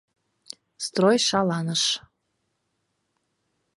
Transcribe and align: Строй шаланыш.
Строй 0.85 1.17
шаланыш. 1.27 1.83